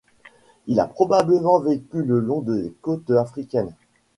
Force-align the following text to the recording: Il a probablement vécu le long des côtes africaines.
Il 0.65 0.79
a 0.79 0.87
probablement 0.87 1.59
vécu 1.59 2.01
le 2.01 2.19
long 2.19 2.41
des 2.41 2.73
côtes 2.81 3.11
africaines. 3.11 3.75